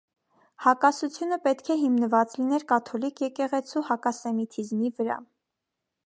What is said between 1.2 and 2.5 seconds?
պետք է հիմնված